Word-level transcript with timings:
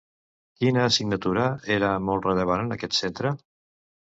Quina 0.61 0.85
assignatura 0.85 1.43
era 1.75 1.91
molt 2.07 2.27
rellevant 2.31 2.65
en 2.65 2.79
aquest 2.79 2.97
centre? 3.03 3.35